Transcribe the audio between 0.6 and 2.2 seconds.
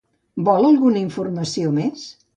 alguna informació més?